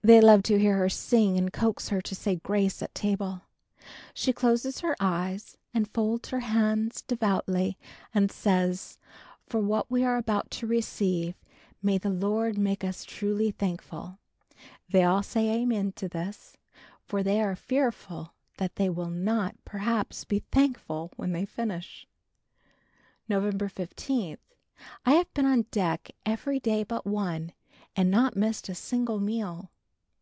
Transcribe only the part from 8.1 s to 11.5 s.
and says, "For what we are about to receive,